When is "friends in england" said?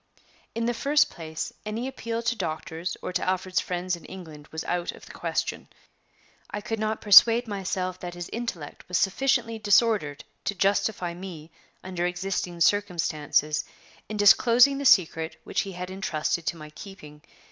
3.59-4.47